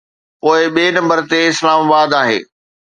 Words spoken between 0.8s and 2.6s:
Number تي Islamabad آهي.